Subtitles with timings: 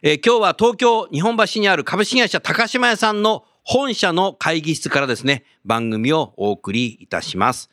[0.00, 7.68] えー今日は東京日本橋にある株式会社高島屋さんの本社の会議室からですね番組をお送りいたします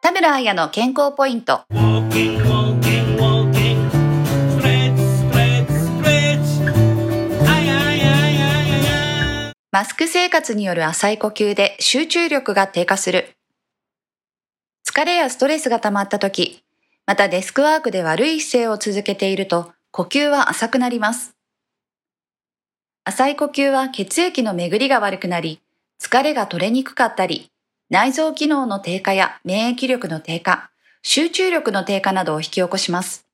[0.00, 1.64] 田村彩の健康ポイント。
[9.72, 13.34] マスク生活による浅い呼吸で集中力が低下する。
[14.86, 16.62] 疲れやストレスが溜まった時、
[17.06, 21.36] またデスクワークで悪い姿勢を続けていると呼吸は浅くなります。
[23.04, 25.60] 浅い呼吸は血液の巡りが悪くなり、
[26.00, 27.52] 疲れが取れにくかったり、
[27.90, 30.68] 内臓機能の低下や免疫力の低下、
[31.02, 33.28] 集中力の低下などを引き起こします。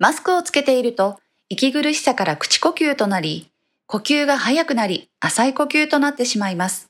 [0.00, 3.48] マスクをつけていると、息苦しさから口呼吸となり、
[3.86, 6.88] 呼吸が速くなり、浅い呼吸となってしまいます。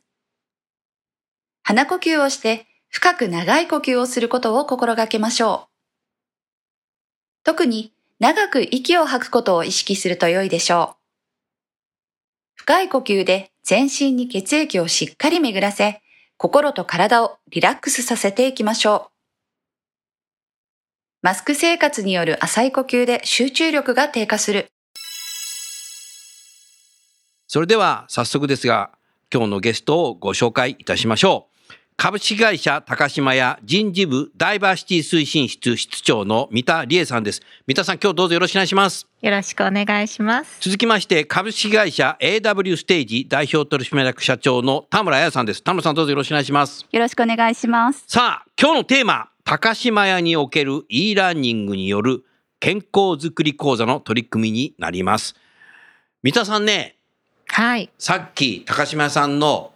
[1.62, 5.68] 鼻呼吸をして、深く長い呼吸をすることを心がけましょう。
[7.44, 7.92] 特に、
[8.22, 10.96] 長く息を吐くことを意識すると良いでしょう。
[12.54, 16.00] 深い呼吸で全身に血液をしっかり巡らせ、
[16.36, 19.10] 心と体をリラックスさせていきましょう。
[21.22, 24.68] マスク生活による浅い呼吸で集中力が低下する。
[27.48, 28.92] それでは早速ですが
[29.34, 31.51] 今日のゲストをご紹介いたしましょう
[32.02, 37.42] 株式会社高島屋人事部ダイバーシティ推進室室長の三田理恵さんです。
[37.68, 39.06] 三田さん今日どうぞよろしくお願いします。
[39.20, 40.56] よろしくお願いします。
[40.60, 45.62] 続きまして株式会社 AW ステージ代表取締役社長の田村彩さんです。
[45.62, 46.84] 田村さんどうぞよろしくお願いします。
[46.90, 48.02] よろしくお願いします。
[48.08, 52.24] さあ今日のテーマ高島屋における e ラーニングによる
[52.58, 55.36] 健康づくり講座の取り組みになります。
[56.24, 56.96] 三田さんね
[57.46, 57.90] はい。
[57.96, 59.71] さっき高島屋さんの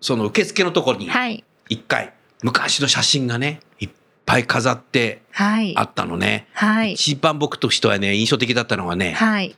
[0.00, 1.44] その受付のところにはい。
[1.68, 2.12] 一回
[2.42, 3.90] 昔の写真がねいっ
[4.26, 5.76] ぱい飾ってはい。
[5.76, 6.48] あったのね。
[6.52, 6.92] はい。
[6.92, 9.56] 一番僕としてはね印象的だったのがねはい。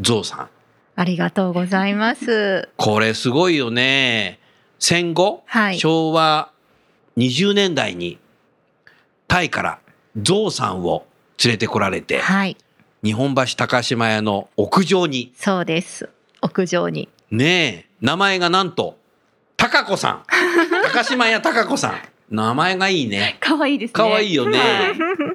[0.00, 0.48] ゾウさん。
[0.94, 2.68] ありがとうございます。
[2.76, 4.40] これすごいよね。
[4.78, 5.78] 戦後、はい。
[5.78, 6.50] 昭和
[7.16, 8.18] 20年代に
[9.28, 9.78] タイから
[10.20, 11.06] ゾウさんを
[11.42, 12.56] 連れてこられて、はい。
[13.04, 15.32] 日本橋高島屋の屋上に。
[15.36, 16.08] そうです。
[16.42, 17.08] 屋上に。
[17.30, 17.90] ねえ。
[18.00, 18.98] 名前がなんと
[19.62, 20.22] 高子さん。
[20.92, 21.94] 高島屋高子さん。
[22.34, 23.36] 名前がいいね。
[23.38, 23.92] 可愛いですね。
[23.94, 24.58] 可愛いよね。
[24.58, 24.68] はい。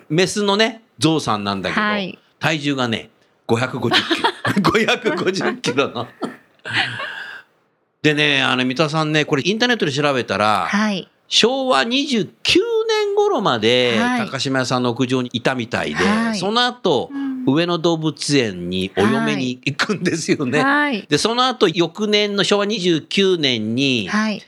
[0.10, 2.20] メスのねゾウさんなんだけど、はい。
[2.40, 3.10] 体重がね
[3.48, 4.30] 550キロ。
[5.16, 6.08] 550キロの。
[8.02, 11.08] でねあの三田さんねこれインターネットで調べたら、はい。
[11.30, 12.28] 昭和29
[12.88, 14.26] 年頃まではい。
[14.26, 16.38] 高島屋さんの屋上にいたみたいで、はい。
[16.38, 17.10] その後、
[17.46, 20.62] 上野動物園にお嫁に行くんですよね。
[20.62, 21.06] はい。
[21.10, 24.42] でその後翌年の昭和29年に、はい。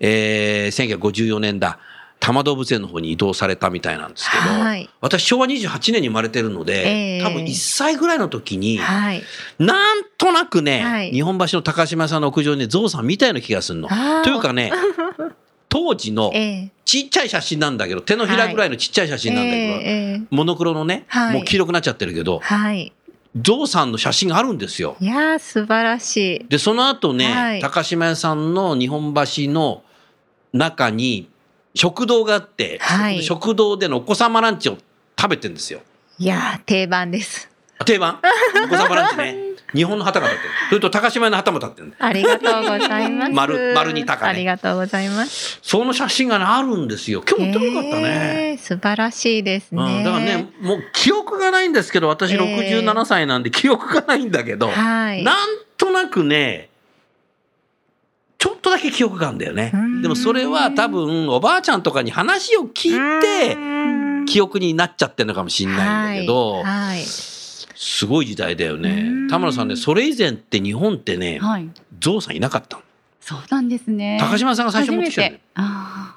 [0.00, 1.78] えー、1954年だ
[2.18, 4.88] 多摩動物園の方に移動されたみたいなんですけど、はい。
[5.00, 7.22] 私昭和28年に生まれてるので、ええ。
[7.22, 9.22] 多分1歳ぐらいの時に、はい。
[9.58, 11.10] なんとなくね、はい。
[11.10, 13.88] 日本橋の高島屋さんの屋上にねゾウさん見たような気がするの。
[14.24, 14.72] というかね
[15.76, 16.70] 当時のええ。
[16.86, 21.34] ちっちゃい写真なんだけど手のひらぐらいのちっちゃい写真なんだけど、モノクロのね、はい。
[21.34, 22.94] もう黄色くなっちゃってるけどはい。
[23.38, 24.96] ゾウさんの写真があるんですよ。
[25.00, 26.46] いやー素晴らしい。
[26.48, 27.60] でその後ね、はい。
[27.60, 29.82] 高島屋さんの日本橋の
[30.54, 31.28] 中に
[31.74, 33.22] 食堂があって、はい。
[33.22, 34.78] 食堂でのお子様ランチを
[35.20, 35.80] 食べてんですよ。
[36.18, 37.50] いやー定番です。
[37.84, 38.18] 定番？
[38.64, 39.36] お子様ランチね
[39.76, 40.54] 日本の旗が立ってる。
[40.70, 43.32] それと高島屋の旗も立ってるありがとうございます。
[43.32, 44.30] 丸丸に高ね。
[44.30, 45.60] ありがとうございます。
[45.62, 47.22] その写真がねあるんですよ。
[47.28, 48.50] 今日持っかったね。
[48.52, 52.82] えー素晴らしいですね、うん、だからねもう記憶がないんですけど私えー。
[52.82, 55.22] 67歳なんで記憶がないんだけど、はい。
[55.22, 56.70] なんとなくね
[58.38, 59.70] ちょっとだけ記憶があるんだよね。
[59.72, 60.02] うん。
[60.02, 64.06] でもそれは多分おばあちゃんとかに話を聞いてうん。
[64.26, 67.35] 記憶になっちゃってるのかもしれないんだけど、はいはい
[67.76, 71.68] すごい時代だよねうん田村さんねそれ以前って日本ってねはい。
[72.00, 72.82] ゾウさんいなかったの
[73.20, 74.18] そうなんですね。
[74.20, 75.22] 高島さんが最初持ってきた。
[75.24, 76.16] ああ。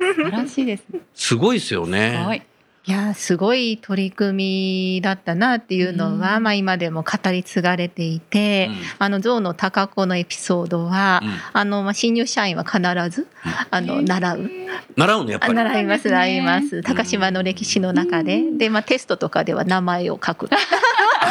[0.00, 1.00] 素晴らしいですね。
[1.14, 2.42] すごいですよすねごい。
[2.88, 13.28] いやーすごい取り組みだったなっていうのは、うんまあ、今でも語り継がれていて、あの象の高子のエピソードは、うんうんあのまあ新入社員は必ず
[13.70, 14.50] あの習う
[14.96, 15.54] 習うのやっぱあり。
[15.54, 16.82] 習います習います。
[16.82, 20.48] 高島の歴史の中で、で、まあ、テストとかでは名前を書く。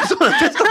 [0.07, 0.63] そうなん ですか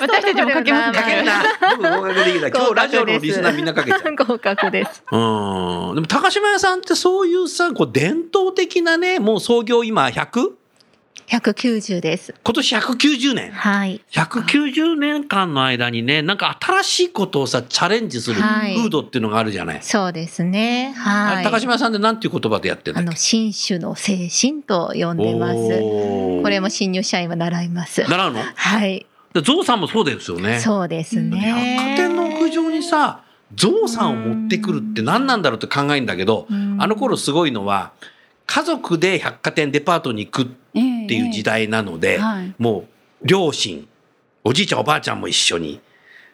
[0.00, 0.92] 私たちも書けます。
[0.92, 0.98] ね。
[0.98, 1.42] かけるな
[1.76, 4.14] 僕合格できない今日ラジオのリスナーみんなかけちゃう。
[4.14, 5.02] 合格です。
[5.10, 5.94] うん。
[5.94, 10.50] でも高島屋さんってそういうさこう伝統的なねもう創業今 100?
[11.28, 12.34] 190です。
[12.42, 13.52] 今年190年。
[13.52, 14.00] はい。
[14.10, 18.76] 190年間の間にねなんか新しいことをさチャレンジするはい。
[18.76, 20.94] 風土っていうのがあるじゃない、そうですね。
[20.96, 21.44] はい。
[21.44, 25.58] 高島屋さんってなんていう言葉でやってるんだあの新種の精神と呼んでます。
[26.42, 28.02] これも新入社員は習います。
[28.08, 28.40] 習うの？
[28.40, 29.06] はい。
[29.34, 30.58] でゾウさんもそうですよね。
[30.60, 31.94] そうですね。
[31.96, 33.22] 店の屋上にさ
[33.54, 36.46] ゾウさんを持ってくるって何なんだろうって考えるんだけど
[36.78, 37.92] あの頃すごいのは
[38.48, 40.78] 家族で百貨店デパートに行くって
[41.14, 42.54] いう時代なので、はい。
[42.58, 42.86] も
[43.22, 43.86] う両親
[44.42, 45.80] おじいちゃんおばあちゃんも一緒に。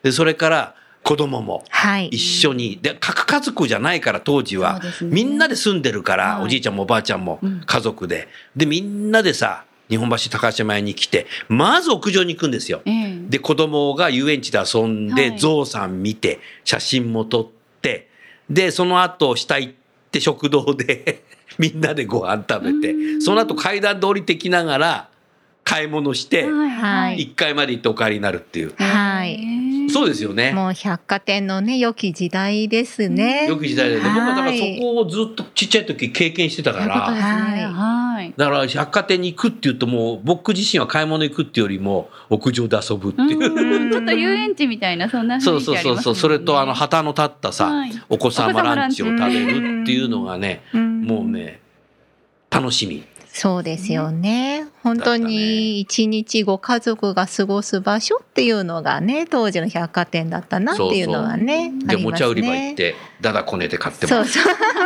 [0.04, 2.06] でそれから子供もはい。
[2.08, 2.78] 一緒に。
[2.80, 4.90] で核家族じゃないから当時は、ね。
[5.02, 6.44] みんなで住んでるから、はい。
[6.44, 7.62] おじいちゃんもおばあちゃんもうん。
[7.66, 12.80] 家族で、でみんなでさ日本橋高島屋に来てまず屋上に行くんですよ。
[12.84, 13.18] ええ。
[13.28, 15.38] で子供が遊園地で遊んで、はい。
[15.40, 17.48] ゾウさん見て写真も撮っ
[17.82, 18.08] て
[18.48, 19.72] でその後下行っ
[20.12, 21.24] て食堂で
[21.58, 25.08] みんなでご飯食べてその後階段で降りてきながら
[25.64, 28.74] 買い物してはいはい1階まで行ってお帰りになるっていう。
[28.76, 30.52] はいそうですよね。
[30.52, 34.08] もう百貨店のね良き時代ですねよく時代だよね。
[34.08, 36.94] 僕はだからそはいこをずっとちっちゃい時経験してたから。
[37.00, 37.60] はい。
[38.36, 43.38] だから百貨店に行くっていうともう僕自身は買い物行くっていうよりも屋上で遊ぶっていう。
[43.38, 46.14] うんちょっと遊園地みたいなそんなそうそうそうそう。
[46.14, 51.60] それとあの旗の立ったさ、はいお子様ランチを食べるっていうのがね、うんもうね、
[52.50, 53.04] 楽しみ。
[53.36, 54.68] そうですよね。
[54.84, 62.74] 本当に一日ご家族が過ごす場所っていうのがね、当時の百貨店だったなっていうのはね、あで、りますお茶売り場行っね。
[62.76, 64.24] て、だだこねて買ってもら。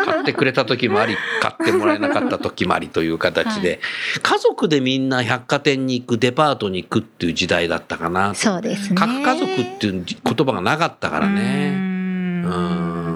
[0.07, 3.81] 買ってくれた時もあり、買ってもらえなかった時もありという形で、
[4.23, 8.35] 家族でみんな百貨店に行く、デパートに行くっていう時代だったかな。
[8.35, 8.95] そうですね。
[8.97, 10.17] 核家族っていう言
[10.47, 11.71] 葉がなかったからうね。
[11.71, 13.08] んうん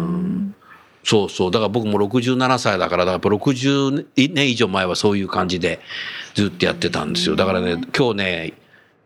[1.05, 1.51] そうそう。
[1.51, 5.81] だから僕も67歳だから、だからやっぱ60年以上前はそういう感じで
[6.35, 7.37] ずっとやってたんですよ。
[7.37, 8.53] だからね、今日ね、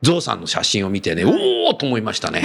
[0.03, 2.43] ゾウさんの写真を見てね、おおと思いましたね。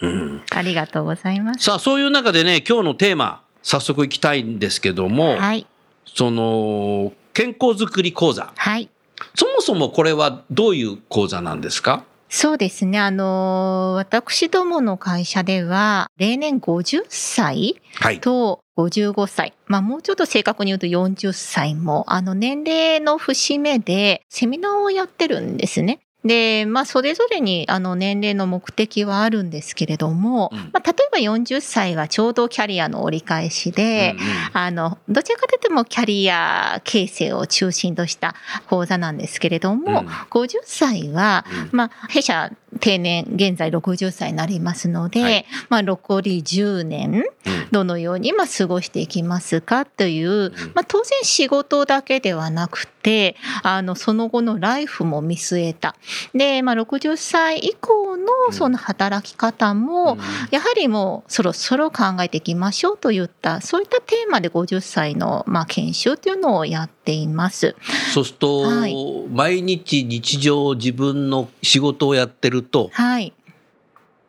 [0.00, 1.64] うん、ありがとうございます。
[1.64, 5.66] さあ、そういう中でね、今日のテーマ、早速行きたいんですけども、はい。
[6.04, 8.52] その、健康づくり講座。
[8.54, 8.90] はい。
[9.34, 12.04] そもそもこれはどういう講座なんですか？
[12.36, 12.98] そうですね。
[12.98, 18.20] あの、私どもの会社では、例年50歳はい。
[18.20, 19.52] と55歳。
[19.66, 26.00] まあもうちょっと正確に言うと40歳も、あの年齢の節目でセミナーをやってるんですね。
[26.24, 30.58] で、まあそれぞれにあの年齢の目的はあるんですけれども、うん。
[30.72, 34.32] まあ例えば40歳はちょうどキャリアの折り返しで、うんうん。
[34.54, 38.34] あの、どちらかというともうキャリア形成を中心とした
[38.68, 40.06] 講座なんですけれども、うん。
[40.06, 41.76] 50歳は、うん。
[41.76, 42.50] まあ、弊社
[42.80, 45.46] 定年、現在60歳になりますので、はい。
[45.68, 47.54] まあ、残り10年、うん。
[47.70, 55.96] どのようにまあ過ごしていきますかという、まあ、当然仕事だけではなくて、あの、その後のライフも見据えた。
[56.34, 60.18] で、まあ、60歳以降のその働き方も、
[60.50, 67.76] やはりもうそろそろ考えていきましょうといった、そういったテーマで50歳のまあ研修というのをやっています。
[68.12, 68.94] そうすると、はい。
[69.30, 73.32] 毎日日常自分の仕事をやってると、はい。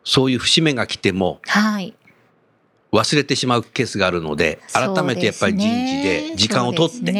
[0.04, 1.94] そういう節目が来てもはい。
[2.92, 7.12] 忘れてしまうケースがあるので、改めてやっぱり人事で時間を取って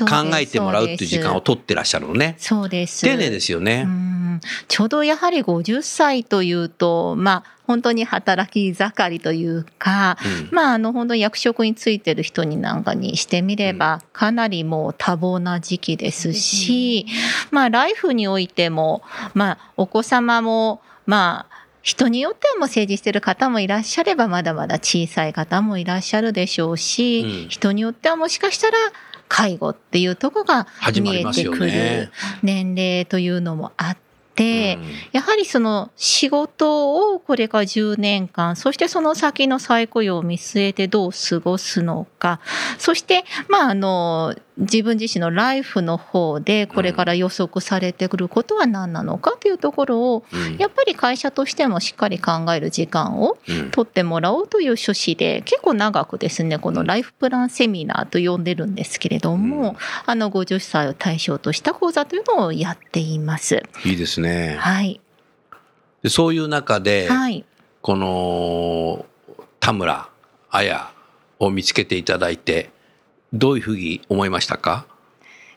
[0.00, 2.36] 考えてもらうっていう時間を取ってらっしゃるのね。
[2.38, 3.02] そうです。
[3.02, 3.84] 丁寧ですようね。
[3.84, 10.54] んちょうどやはり50歳というと、まあ、本当に働き盛りというか、うん。
[10.54, 17.06] まあ、あの、本当に役職についてる人になんかにしてみれば、かなりもう多忙な時期ですし、
[17.50, 19.02] まあ、ライフにおいても、
[19.32, 27.48] まあ、お子様も、まあ、人によってはもう成人してる方もいらっしゃれば、まだまだ小さい方もいらっしゃるでしょうし、うん。
[27.48, 28.76] 人によってはもしかしたら、
[29.28, 30.66] 介護っていうところが
[31.00, 32.10] 見えてくるね。
[32.42, 33.96] 年齢というのもあっ
[35.12, 42.40] やはりその仕事をこれから10年間、そしてその先の再雇用を見据えてどう過ごすのか、
[42.78, 50.56] そして、まあ、あの、自分自身のライフの方でこれから予測されてくることは何なのかというところをうん。
[50.58, 53.70] やっぱり会社としてもしっかり考える時間をうん。
[53.70, 59.76] 取ってもらおうという趣旨で結構長くですねこのライフプランセミナーと呼んでるんですけれども、うん。
[60.06, 63.62] あの50歳を対象とした講座というのをやっています。
[63.84, 64.56] いいですね。
[64.60, 65.00] はい、
[66.02, 67.44] でそういう中で、はい、
[67.82, 69.04] この
[69.58, 70.08] 田村
[70.50, 70.94] 彩
[71.40, 72.70] を見つけていただいて
[73.34, 74.86] どういうふうに思いましたか？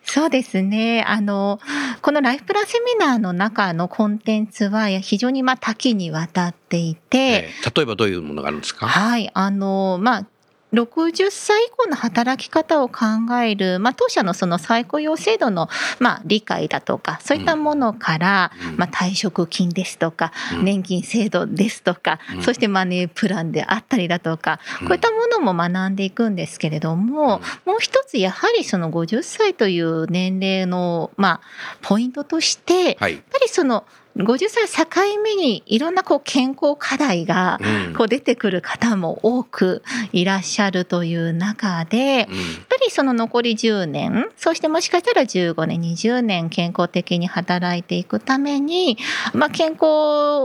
[0.04, 1.04] そうですね。
[1.06, 1.60] あの、
[2.02, 8.88] このライフプランセミナーの中のコンテンツは非常にまあ多岐にわたっていて、えー例えばどういうものがあるんですか？
[8.88, 10.26] はい、あの、まあ、
[10.74, 13.06] 60歳以降の働き方を考
[13.42, 15.70] える、まあ、当社のその再雇用制度の、
[16.00, 18.78] まあ、理解だとか、そういったものから、うん。
[18.78, 20.66] まあ、退職金ですとか、うん。
[20.66, 22.44] 年金制度ですとか、うん。
[22.44, 31.42] そしてマネープランであったりだとか、こういったものも学んでいくんですけれども、もう一つやはりその50歳という年齢の、まあ、
[31.82, 33.86] ポイントとして、はい、やっぱりその
[34.18, 37.94] 50歳境目にいろんなこう健康課題がうん。
[37.94, 42.36] こう出てくる方も多くいらっしゃるという中で、やっうん
[42.70, 48.98] ぱりその残り10年、そしてもしかしたら15年、20年健康的に働いていくために、
[49.34, 49.86] まあ、健康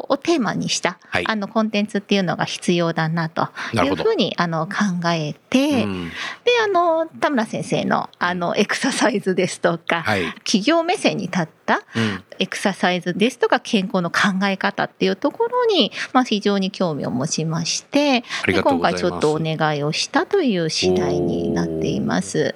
[0.08, 1.26] をテーマにした、はい。
[1.26, 6.08] あのコンテンツっていうのが必要だなとないうふうにあの考えて、うん。
[6.08, 6.14] で、
[6.64, 22.54] あの、田村先生のあのエクササイズですとか、はい、企業目線に立ったうんエクササイズですとか健康の考え方っていうところに、まあ、非常に興味を持ちましてで今回ちょっとお願いをしたという次第になっています。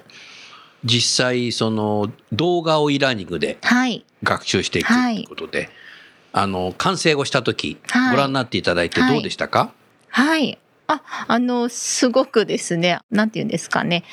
[0.83, 5.69] 実際その動画を e ラーニングではい、学習していくとはいいうことで、
[6.31, 8.11] あの完成をした時、はい。
[8.11, 9.71] ご覧になっていただいてどうでしたか、
[10.09, 10.57] はい。
[10.87, 14.03] あ、あの、すごくですね、なんて言うんですかね、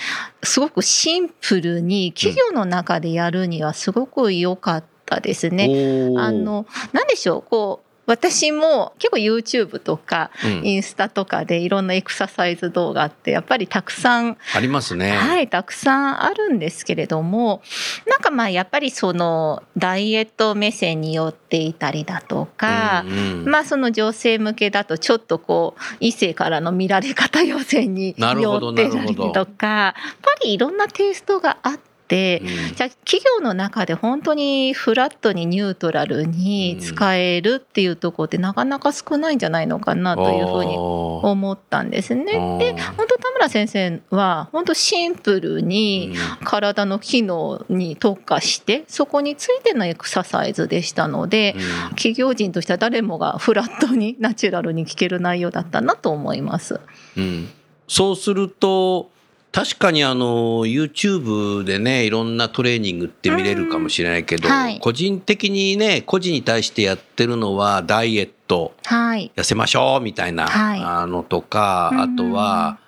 [0.42, 5.66] すごくシンプルに企業の中でやるにはすごく良かったですね。
[5.68, 6.20] おー。
[6.20, 15.12] あの、なんでしょう、こう、私も結構 YouTube とかうんインスタとかでいろんなエクササイズ動画ってやっぱりたくさんありますね。
[15.16, 17.62] はい、たくさんあるんですけれども、
[18.06, 31.93] なんかまあやっぱりそのダイエット目線によっていたりだとか、うんうんまあその女性向けだとちょっとこう異性からの見られ方予選によってたりとか、やっぱりいろんなテイストがあって。
[32.42, 32.74] うん。
[32.74, 42.32] じゃあ企業の中で本当にフラットにニュートラルに使えるっていうところってなかなか少ないんじゃないのかなというふうに思ったんですね。
[42.32, 51.94] うんで本当田村先生は本当シンプルに体の機能に特化してそこについてのエクササイズでしたので、うん。
[51.94, 56.80] 企業人としては誰もがフラットにナチュラルに聞ける内容だったなと思います。
[57.16, 57.48] うん。
[57.86, 59.10] そうすると
[59.54, 69.30] 確かにあの YouTube でねいろんなトレーニングって見れるかもしれないけど、うんはい個人的にね個人に対してやってるのはダイエットはい。
[69.36, 72.78] 痩せましょうみたいな、はいあのとかあとは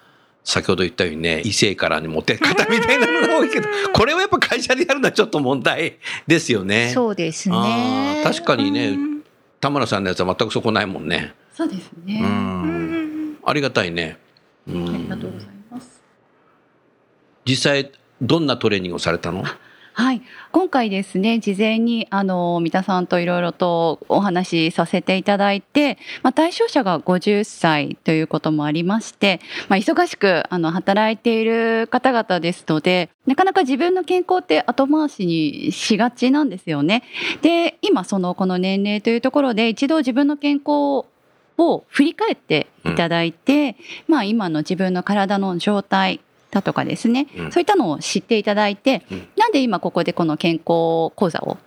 [0.43, 6.91] 先ほど言ったようにね異性からにモテ方みたいなのが多いけどこれをやっぱ会社でやるのはちょっと問題 ですよね。
[6.93, 8.23] そうですあねー。
[8.25, 9.23] 確かにねうん
[9.61, 11.33] 田村さんのやつは全くそこないもんね。
[11.53, 12.21] そうですね。
[12.23, 14.19] うあんありがたいね。
[14.69, 15.56] うんりがとうございます。
[17.47, 19.45] 実際どんなトレーニングをされたの？
[19.99, 20.21] はい、
[20.53, 37.03] 今回ですね事前にあの三田さんといろいろとお話しさせていただいて、まあ、対象者が50歳ということもありまして、まあ、忙しくあの働いている方々ですのでなかなか自分の健康って後回しにしがちなんですよね。
[37.41, 41.07] で今そのこの年齢というところで一度自分の健康
[41.59, 43.77] を振り返っていただいて、
[44.09, 46.21] まあ、今の自分の体の状態
[46.57, 47.53] だとかですね、うん。
[47.53, 49.29] そういったのを知っていただいて、うん。
[49.37, 51.59] なんで今ここでこの健康講座を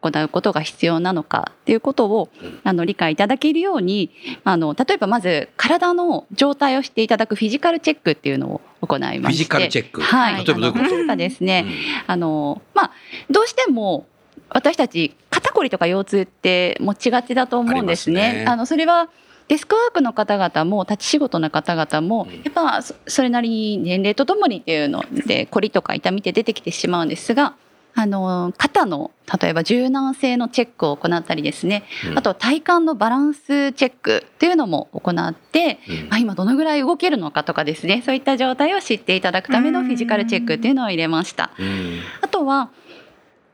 [0.00, 2.60] 行うことが必要なのかっていうことを、うん。
[2.62, 4.10] あの理解いただけるように
[4.44, 9.20] あの例えばまず体の状態をしていただくフィジカルチェックっていうのを行いまして。
[9.20, 10.84] フィジカルチェックはい、例えばどういうこと？
[10.84, 11.66] あの例えばですね、
[12.06, 12.90] あのまあ
[13.28, 14.06] どうしても
[14.50, 18.30] 私たち肩こりとか腰痛って持ちがちだと思うんですね。
[18.30, 18.44] すね。
[18.46, 19.08] あのそれは
[19.48, 22.42] デスクワークの方々も立ち仕事の方々もうん。
[22.42, 27.54] やっぱそそれなりに年齢とともにっていうのでこりとか痛みって出てきてしまうんですが
[27.94, 32.18] あの肩の例えば柔軟性のチェックを行ったりですねうん。
[32.18, 36.08] あと体幹のバランスチェックっていうのも行ってうん。
[36.08, 41.50] まあ、今どのぐらい動けるのかとかですねそういった状態を知っていただくためのフィジカルチェックっていうのを入れました。
[41.58, 42.00] うん。
[42.20, 42.70] あとは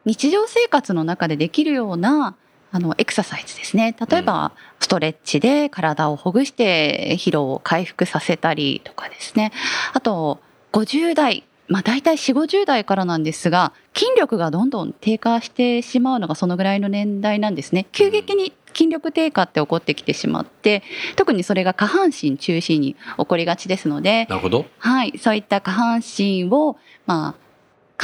[0.04, 2.36] 日常生活の中でできるような
[2.74, 3.94] あのエクササイズですね。
[4.10, 4.50] 例えば
[4.80, 9.52] ストレッチで体をほぐして疲労を回復させたりとかですね。
[9.92, 10.40] あと
[10.72, 17.86] 50代まあ、大体4 5 0代からなんですが筋力がどんどん低下してしまうのがそのぐらいの年代なんですね。
[17.92, 20.82] 急激に筋力低下って起こってきてしまって
[21.14, 24.66] 特にそれが下半身中心に起こりがちですので、なるほど。
[24.78, 26.76] はい、そういった下半身を、
[27.06, 27.43] まあ、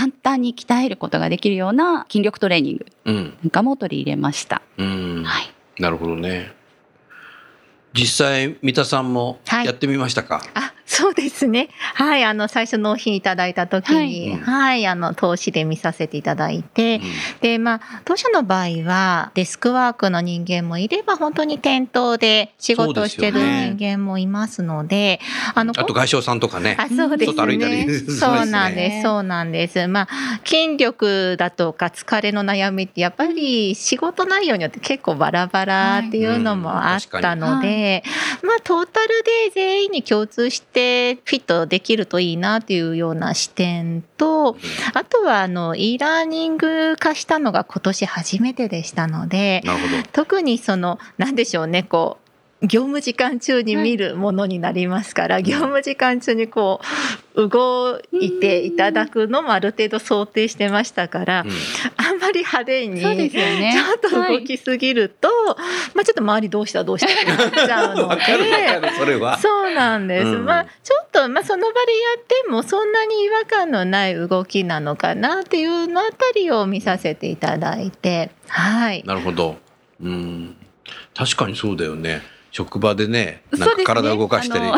[0.01, 3.35] 簡単に鍛えることができるような筋力トレーニングうん。
[3.43, 4.63] なんかも取り入れました。
[4.79, 5.25] うん。
[5.25, 6.53] はいなるほどね。
[7.93, 11.69] 実際、三田さんもはいやってみましたか、あ、そうですね。
[11.95, 17.01] はい、あの、最初納品いただいた時に、ははいい、あの、投資で見させていただいて、
[17.41, 25.21] で、まあ、当社の場合は、デスクワークの人間もいれば、本当に店頭で仕事をしてる人間もいますので、
[25.55, 26.77] あの、あと外商さんとかね。
[26.77, 27.87] あそうです外歩いたりね。
[27.87, 29.03] ねそうなんです。
[29.03, 29.87] そうなんです。
[29.87, 37.80] まあ、筋力だとか疲れの悩みって、やっぱり仕事内容によって結構バラバラっていうのもあったので、
[38.43, 44.57] まあ、トータルで全員に共通してフィットできるといいなっていうような視点と、
[44.95, 49.63] あとは、あの、e ラーニング化したのが今年初めてでしたので。
[50.13, 52.30] 特にその何でしょうねこう
[52.63, 56.81] 業務時間中に見るものになりますから、業務時間中にこ
[57.35, 61.51] う動いていただくのもある程度想定してましたから、うん
[61.97, 63.73] あんまり派手にそうですよね。
[63.73, 65.29] ちょっと動きすぎると、
[65.95, 68.89] まあちょっと周りどうしたどうしたってなっちゃうの わかるわかで。
[68.89, 69.39] る、それは。
[69.39, 70.27] そうなんです。
[70.27, 79.03] うんまあちょっとまあその場でやってもそんなに違和感のない動きなのかなっていうのあたりを見させていただいて、はい。
[79.07, 79.57] なるほど。
[80.03, 80.57] うん。
[81.15, 82.23] 確かにそうだよね。
[82.51, 84.77] 職場でね、なんか体を動かしたり、あの。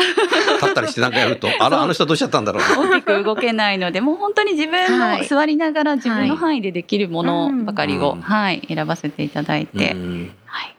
[0.63, 2.63] 立ったりしてなんかやると、 あら、あの人どうしちゃったんだろう。
[2.87, 5.21] 大きく動けないので、もう本当に自分はい。
[5.21, 8.21] の座りながら自分の範囲でできるものばかりを、うん。
[8.21, 10.31] はい、選ばせていただいて、うん。
[10.45, 10.75] はい、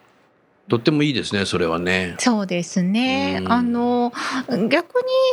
[0.67, 2.15] とってもいいですね、それはね。
[2.17, 3.39] そうですね。
[3.43, 3.51] うん。
[3.51, 4.11] あの
[4.49, 4.71] 逆に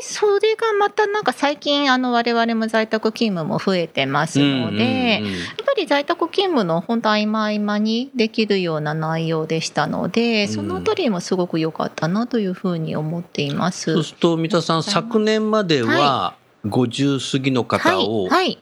[0.02, 5.38] それがまたなんか最近あの我々も在宅勤務も増えてますので、うんうんうん。
[5.38, 13.94] やっぱり在宅勤務の本当合間合間にできるような内容でしたので、そのあたりもすごく良かったなというふうに思っています。
[13.94, 16.34] そうすると、三田さん、昨年までは、
[16.66, 18.58] 50過ぎの方をはい、はい、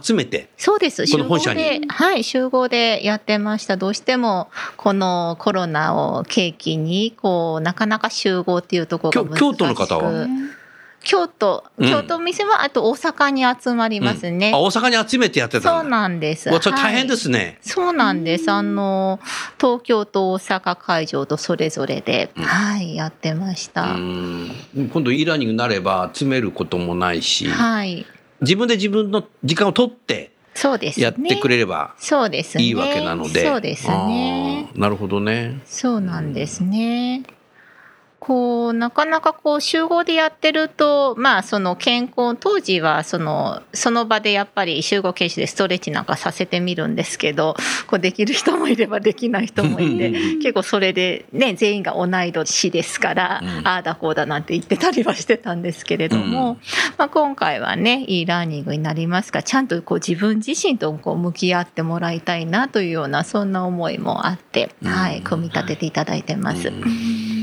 [0.00, 1.06] 集めて、そうです。
[1.10, 3.76] この本社にはい、集合でやってました。
[3.76, 10.26] どうしても、このコロナを契機に、こう、なかなか集合っていうところが難しく京京都の方は？
[11.02, 14.52] 京都、うん京都店は、あと大阪に集まりますね。
[14.54, 15.88] あ、大阪に集めてやってたそう。
[15.88, 16.42] なんです。
[16.42, 17.58] それ大変はいですね。
[17.62, 18.50] そうなんです。
[18.50, 19.18] あの、
[19.58, 23.94] 東京と大阪会場とそれぞれで、うんはい、やってましうた。
[23.94, 24.50] ん
[24.92, 28.04] 今度 e ラングになれば集めることもないし、はい。
[28.40, 31.04] 自分で自分の時間を取ってそうですね。
[31.04, 32.64] やってくれればそうですね。
[32.64, 33.46] いいわけなので。
[33.46, 34.70] そうですね。
[34.74, 35.60] なるほどね。
[35.64, 37.22] そうなんですね。
[38.20, 47.56] こうなかなかこう集合でやってるとまあその健康当時はそのその場でやっぱり集合研修でストレッチなんかさせてみるんですけど
[47.88, 53.66] こうできる人もいればできない人もいて結構それでね全員が同い年ですから、うん。
[53.66, 56.58] ああだこうだなんて言ってたりはしてたんですけれども、うん。
[56.98, 66.68] まあ、今回はね e ラーニングになりますがちゃんとこう自分自身とこう向き合ってもらいたいなというようなそんな思いもあって、はい、うん組み立てていただいてます。
[66.68, 67.39] うん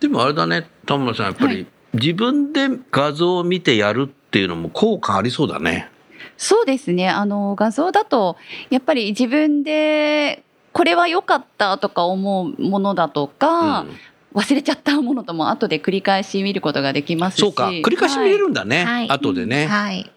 [0.00, 5.88] でもあれだね、田村さん、やっぱり、自分で画像を見てやるっていうのも効果ありそうだね。
[6.36, 7.08] そうですね。
[7.08, 8.36] あの画像だと
[8.70, 13.90] やっぱり自分でこれは良かったとか思うものだとか、うん。
[14.34, 17.40] 忘れちゃったものとも後で繰り返し見ることができますし。
[17.40, 19.10] そうか、繰り返し見れるんだね、はい。
[19.10, 19.66] 後でね。
[19.66, 20.10] はい、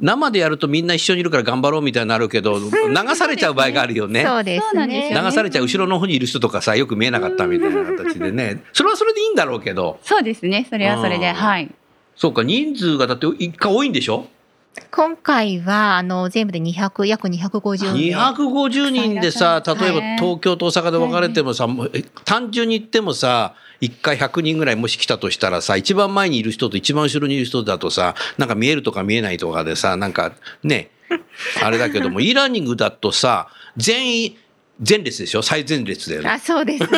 [0.00, 4.24] 生でやるとみんな一緒にいるから頑張ろうみたいになるけど、 流されちゃう場合があるよね。
[4.24, 5.10] そうですね。
[5.10, 8.62] よ流されちゃう後ろの方にいる人とかさ、よく見えなかったみたいな形でね。
[8.72, 9.98] それはそれでいいんだろうけど。
[10.02, 11.70] そうですねそれはそれでうんはい
[12.16, 14.26] そうか、人数がだって一回多いんでしょ？
[14.90, 18.16] 今回はあの全部で200約250人。
[18.16, 30.90] 250人でさ例えばね東京と大阪で分かれてもさ、もうえ単純に言ってもさ1回100人ぐらいもし来たとしたらさ一番前にいる人と一番後ろにいる人だとさなんか見えるとか見えないとかでさなんかね
[31.62, 34.36] あれだけども e ラーニングだとさ全員
[34.88, 35.42] 前列でしょ？
[35.42, 36.28] 最前列だよね。
[36.30, 36.88] あそうですね。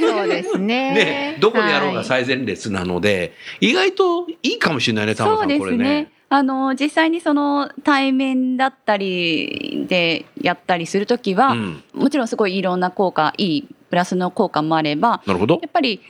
[0.00, 0.94] そうですね。
[1.36, 6.10] ね、どこでやろうがはい最前列なので、意外といいかもしれないね、田村さん、そうでこれね。。
[6.28, 15.68] あの実際にその対面だったりでやったりするときは、うん、もちろんすごいいろんな効果いいプラスの効果もあればなるほどや。
[15.68, 16.00] っぱり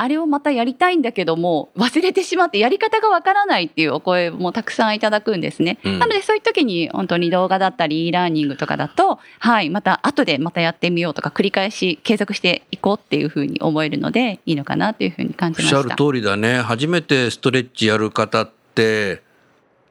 [0.00, 5.78] あれをまたやりたいんだけども 忘れてしまってやり方がわからないっていうお声もたくさんいただくんですね。
[5.84, 15.82] うんなのでそういう時に本当に動画だったり e ラーニングとかだとはいまた後でまたやってみようとか繰り返し継続していこうっていうふうに思えるのでいいのかなというふうに感おっじました。
[15.82, 16.58] しゃる通りだね。
[16.60, 18.46] 初めてストレッチやる方
[18.78, 19.22] って、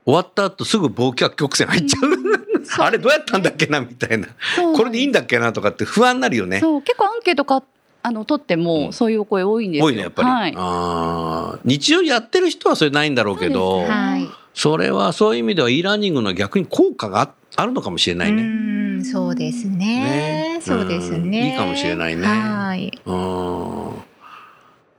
[0.05, 2.83] 終わった後すぐ忘却曲線入っちゃう。
[2.85, 4.27] あれどうやったんだっけなみたいな。
[4.75, 6.59] これでいいんだっけなとかって不安になるよね。
[6.59, 7.63] そう結構アンケートか
[8.03, 9.85] あの取ってうんもそういうお声多いんですよ。
[9.85, 10.29] 多いね、やっぱり。
[10.29, 10.53] はい。
[10.55, 14.27] あー日常やってる人はそれないんだろうけど、はい。
[14.53, 18.43] それはそういう意味では e ラーニングの逆に効果がああるのかもしれないね。
[18.43, 18.45] う
[18.99, 19.75] ん、そうですね。
[20.55, 21.51] ねそうですうんね。
[21.51, 22.91] いいかもしれないねはい。
[23.05, 24.06] うん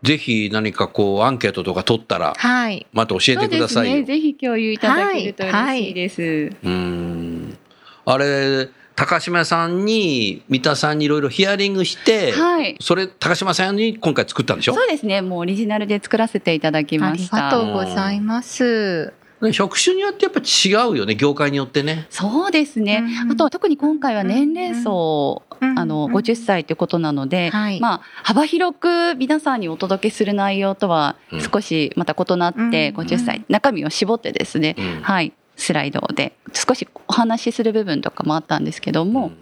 [0.03, 2.87] ぜひ何かこうアンケートとか取ったらはい。
[2.93, 3.97] また教えてくださいよ。
[3.97, 4.17] そうですね。
[4.17, 6.57] ぜひ共有いただけると嬉しいです。
[6.63, 7.59] うん
[8.05, 12.77] あれ高島さんに三田さんにいろいろヒアリングして、はい。
[12.81, 14.75] それ高島さんに今回作ったんでしょ？
[14.75, 15.23] そうですね。
[15.23, 17.37] もうオリジナルで作らせていただきあました。
[17.37, 19.13] りがとうございます。
[19.46, 22.07] ね職種によってやっぱ違うよね業界によってね。
[22.11, 23.05] そうですね。
[23.24, 23.33] うん。
[23.33, 25.79] あとは特に今回は年齢層、うん。
[25.79, 26.14] あのうん。
[26.14, 27.81] 50歳ということなので、はい。
[27.81, 31.40] まあ幅広く皆さんにお届けする内容とはうん。
[31.40, 32.70] 少しまた異なって、うん。
[32.70, 35.03] 50歳中身を絞ってですね、うん。
[35.03, 39.33] はいスライドで少しお話しする部分とかもあったんですけども、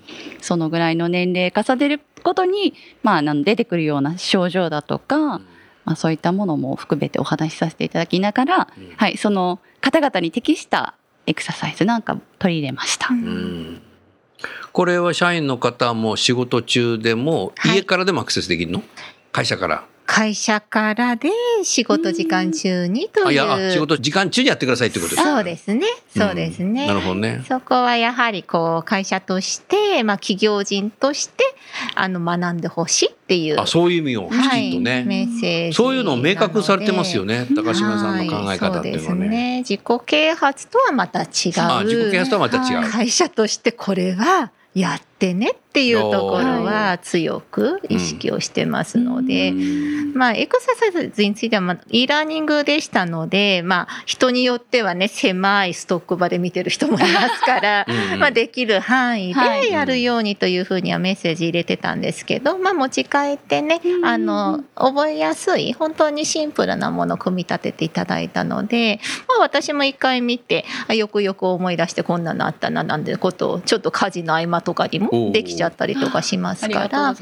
[0.41, 5.43] そのぐらいの年齢重ねることにまあ出てくるような症状だとか、
[5.87, 10.95] まあ、そういったものも含めてお話しさせていただきながら、うんはい、その方々に適した
[11.27, 13.09] エクササイズなんかも取り入れました。
[13.11, 13.83] うんうん
[14.73, 18.83] これは社員の方も仕事中でもはい家からでもアクセスできるの、
[19.33, 19.87] 会社から。
[20.07, 21.31] 会社からで
[21.65, 23.27] 仕事時間中にという。
[23.27, 25.87] あいやあ仕事時間中にやってくださいってことですかそうですね。
[26.17, 26.85] そうですね。
[26.85, 27.45] んなるほどね。
[27.49, 31.45] そこはやはりこう会社として、まあ企業人として
[31.95, 33.61] あの学んでほしいっていう。
[33.61, 37.41] あそういう意味をきはい、ちんとね、メッセージそういうのを明確されてますよね。
[37.41, 39.29] ね高島さんの考え方っていうのははい、そうですね。
[39.29, 39.59] ね。
[39.59, 41.27] 自己啓発とはまた違う。
[41.59, 42.77] あ自己啓発とはまた違う。
[42.79, 50.15] はい会社としてこれはやってねっていうところは強く意識をしてますので、うん。
[50.15, 58.21] まあ、エクササイズについては、まあ、e ラーニングでしたので、まあ、人によってはね、狭いストック場で見てる人もいますから、 うん。
[58.21, 59.63] まあ、できる範囲はい。
[59.67, 64.07] でやるようにというふうにはメッセージ入れてたんですけど、まあ、持ち帰ってね、うん。
[64.07, 77.15] あの、覚えやすい、本当にシンプルなものを組み立てていただいたので、まあ、私も一回見て、あよくよく思い出してこんなのあったな、なんてことを、ちょっと家事の合間とかにもできちゃったりとかしますから。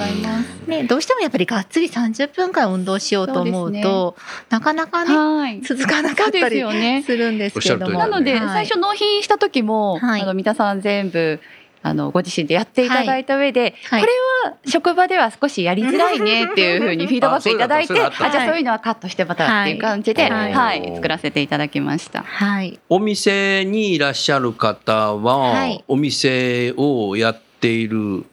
[0.67, 4.17] ね、どうしてもやっぱりがっつり30分間運動しようと思うと
[4.51, 5.61] なかなかねはい。
[5.63, 7.03] 続かなかったりよね。
[7.05, 7.93] するんですけれども。
[7.93, 8.67] ねなので、はい。
[8.67, 10.23] 最初納品した時も、はい。
[10.23, 11.41] あの皆さん全部
[11.85, 14.01] あのご自身でやっていただいた上で、はい。
[14.01, 14.13] これ
[14.51, 20.83] は職場では少しやりづらいねっていうふうにフィードバックいただいて、 あじゃあはいそういうのはカットしてまたっていう感じで、ははい。
[20.83, 22.23] い、作らせていただきました。
[22.23, 22.81] はい。
[22.89, 25.85] お店にいらっしゃる方は、はい。
[25.87, 28.27] お店をやっている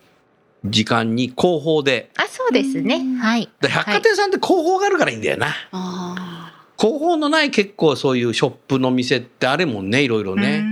[0.66, 2.12] 時間に広報で。
[2.18, 2.96] あそうですね。
[2.96, 3.16] うん。
[3.16, 3.50] はい。
[3.62, 10.64] で百貨店さんって広報があるからいいんだよな、あ広報のない結構そういうショップの店ってあるもんねいろいろね。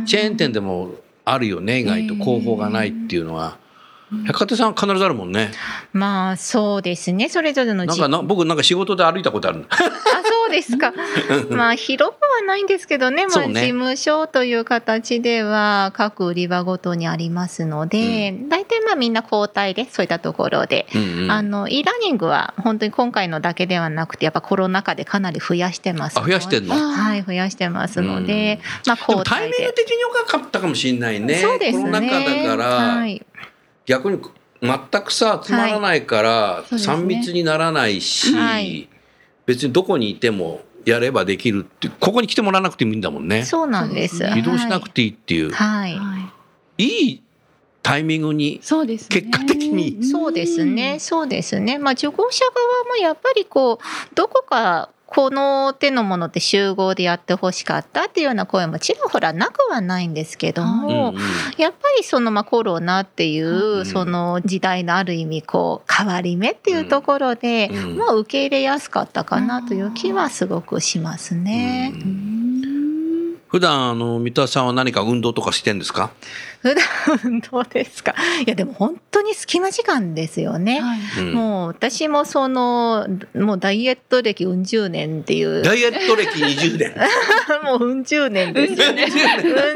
[0.00, 0.06] うん。
[0.06, 0.94] チェーン店でも
[1.24, 3.58] あるよね意外と広報がないっていうのは、
[4.26, 5.52] 百貨店さんは必ずあるもんね。
[5.92, 7.28] まあそうですね。
[7.28, 9.76] それぞれのじなんかな僕なんか仕事で歩いたことあるあ
[10.50, 10.92] そうですか。
[11.50, 20.86] まあ広くはないんですけどね,、まあ、事務所という形では各売り場ごとにありますので、大体まあみんな交代でそういったところで。
[20.94, 21.30] うんうん。
[21.30, 26.74] あの e ラーニングは本当に今回のだけではなくてやっぱコロナ禍でかなり増やしてますあ増やしてんの？
[26.74, 29.56] はい増やしてますので、まあでも交代で。
[29.56, 31.36] タイミング的に良かったかもしれないね。
[31.36, 31.84] そうですね。
[31.84, 33.24] コロナ禍だから、はい、
[33.86, 34.20] 逆に
[34.62, 36.94] 全くさつまらないからそうですね。
[36.94, 38.88] 3密にならないし、はい
[39.50, 43.44] 別にどこにいてもやればできるってここに来てもらわなくてもいいんだもんね。
[43.44, 44.24] そうなんです。
[44.36, 45.96] 移動しなくていいっていう、はい、い。
[45.96, 46.30] は
[46.78, 47.22] い、
[47.82, 49.22] タイミングにそうですね。
[49.22, 49.98] 結果的に。
[49.98, 51.00] んそうですね、。
[51.00, 51.78] そうですね。
[51.78, 61.16] まあ、受講者側もやっぱりこう、どこか、この手のものって集合でやってほしかったっていうような声もちらほらなくはないんですけどうんも、うん。
[61.58, 71.92] やっぱりそのまあコロナっていううんその時代のある意味こう変わり目っていうところで、うんまあ受け入れやすかったかなという気はすごくしますね。
[71.94, 72.00] うん。
[72.02, 72.04] う
[72.46, 72.49] ん
[73.50, 76.12] 普段あの三田さんは何か運動とかしてんですか、
[76.62, 76.84] 普段
[77.24, 78.14] 運動ですか？
[78.46, 80.80] いやでも本当に隙間時間ですよね。
[80.80, 80.98] はい。
[81.18, 81.32] うん。
[81.34, 85.62] もう私もそのもうダイエット歴うん十年っていう。
[85.62, 86.94] ダイエット歴20年。
[87.64, 88.80] もううん十年です。
[88.80, 89.06] よね。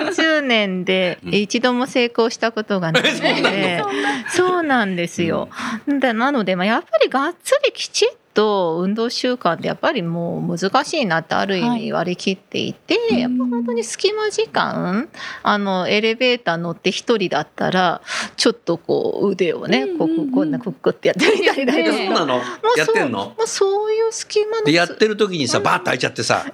[0.01, 1.35] うん十年でうん。
[1.35, 3.83] 一度も成功したことがないので、
[4.31, 5.49] そうなんですよ。
[5.89, 13.21] でなのでまあやっぱりがっつりきちっと運動習慣ってやっぱりもう難しいなってある意味割り切っていて、い。
[13.21, 15.09] やっぱ本当に隙間時間
[15.43, 18.03] あのエレベーター乗って一人だったら
[18.37, 22.39] ちょっとこう腕をね、うんこうこんなクックってやってみたりだとか、ねそうなの？
[22.39, 22.43] も
[22.77, 23.19] うやってんの？
[23.21, 26.45] そうもうそういう隙間のでやってる時にさバーッと開いちゃってさ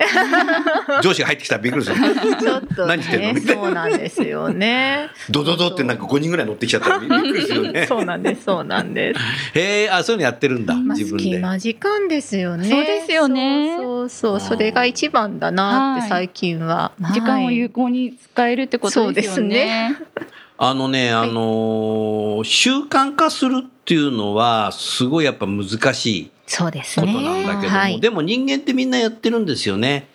[1.03, 1.97] 上司が入ってきたらびっくりする。
[1.97, 3.27] ちょっと何してんの？
[3.33, 5.11] ねみたいなそうなんですよね。
[5.31, 7.87] ドドドってなんか5人ぐらい乗ってきちゃったらびっくりするよね。
[7.87, 9.21] そうなんですそうなんです。
[9.59, 11.25] へえあそういうのやってるんだまあ、自分で。
[11.25, 12.69] 隙間時間ですよね。
[12.69, 13.77] そうですよね。
[13.77, 14.49] そうそうそう。
[14.49, 16.91] それが一番だなって最近は。
[17.15, 19.97] 時間をはい有効に使えるってことですよね。
[20.59, 27.07] あのね、あのー習慣化するっていうのは、すごいやっぱ難しいそうですね。
[27.07, 30.09] ことなんだけども、はい、でも人間ってみんなやってるんですよね。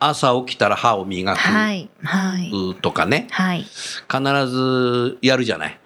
[0.00, 1.38] 朝起きたら歯を磨く。
[1.38, 1.90] はい。
[2.02, 2.50] はい。
[2.80, 3.66] とかね、はい。
[4.10, 5.78] 必ずやるじゃない。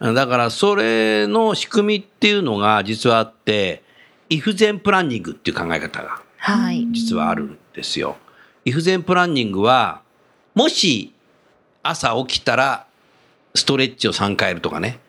[0.00, 3.83] だからそれの仕組みっていうのが実はあって、
[4.28, 8.16] イフゼンプランニングっていう考え方がはい実はあるんですよ。
[8.64, 10.00] イフゼンプランニングは、
[10.54, 11.12] もし
[11.82, 12.86] 朝起きたら
[13.54, 15.00] ストレッチを3回やるとかね。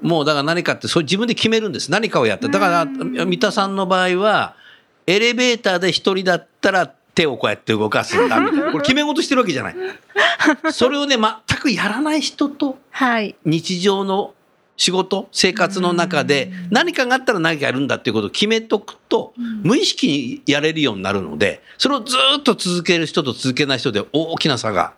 [0.00, 1.90] もうだから何かってそれ自分で決めるんです。
[1.90, 2.48] 何かをやった。
[2.48, 2.86] だから
[3.24, 4.56] 三田さんの場合は
[5.06, 8.70] エレベーターで一人だったら手をこうやって動かすんだみたいな。
[8.72, 9.76] これ決め事してるわけじゃない。
[10.72, 14.34] それをね全くやらない人とはい日常の
[14.82, 24.94] 仕事生活の中で何かがあったら何かやるんだっていうことを決めとくと無意識にやれるようになるのでそれをずっと続ける人と続けない人で大きな差が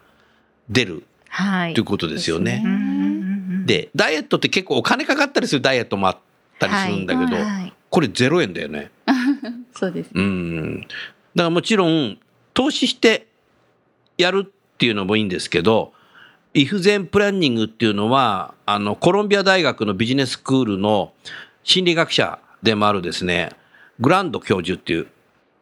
[0.71, 2.63] 出るはいということですよね。
[2.65, 6.19] うんうんうんでダイエットって結構お金かかったりするダイエットもあっ
[6.59, 8.91] たりするんだけど、はいこれ0円だよね。
[9.73, 10.11] そうです。
[10.13, 10.81] うん。
[10.81, 10.95] だか
[11.37, 12.19] らもちろん
[12.53, 13.29] 投資して
[14.19, 15.93] やるっていうのもいいんですけど、
[16.57, 21.13] イフゼンプランニングっていうのは、あの、コロンビア大学のビジネススクールの
[21.65, 23.51] 心理学者でもあるですね、
[23.99, 25.09] グランド教授っていう、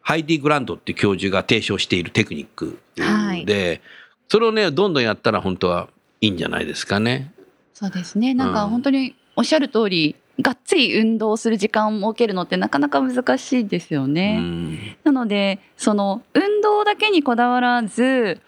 [0.01, 3.81] ハイディ・グランドっていう教授が提唱しているテクニックで、はい
[4.29, 7.31] それをね、どんどんやったら本当はいいんじゃないですかね。
[7.73, 8.33] そうですね。
[8.33, 14.39] なんかうん本当におっしゃる通り、がっつり運動する時間を設けるのってなかなか難しいですようね。
[14.39, 18.41] んなのでその運動だけにこだわらず、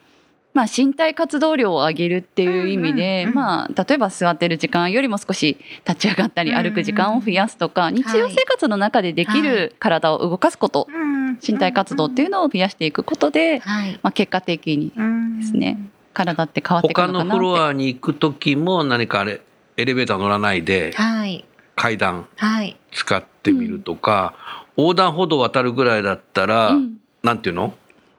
[0.56, 11.06] まあ、身体活動量を上げるっていう意味で、うんうんうんまあ、例えば座ってる時間よりも少し立ち上がったりうんうん歩く時間を増やすとか、日常生活の中でできる体を動かすこと、うん
[11.46, 14.00] 身体活動っていうのを増やしていくことで、はい。
[14.02, 15.78] まあ、結果的にうんですね
[16.14, 17.44] 体って変わってく他るのかなって。
[17.44, 19.42] のフロアに行く時も何かあれ、
[19.76, 21.44] エレベーター乗らないではい。
[21.76, 22.78] 階段はい。
[22.94, 24.34] 使ってみるとか、
[24.78, 26.98] 横断歩道渡るぐらいだったら、うん。
[27.22, 27.74] なんていうの？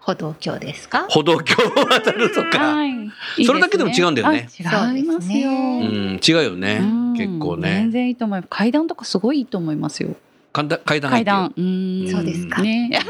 [0.07, 1.07] 歩道橋ですか？
[1.11, 3.47] 歩道橋を渡るとか、はい、いいですね。
[3.47, 4.49] それだけでも違うんだよね。
[4.65, 5.51] あ違いますよ。
[5.51, 7.15] うん、違うよね、うん。
[7.15, 8.49] 結構全ね然いいと思います。
[8.49, 10.15] 階段とかすごいいいと思いますよ。
[10.53, 11.53] 階段階段階段。
[11.57, 12.09] うん。
[12.09, 12.63] そうですか。
[12.63, 12.91] ね。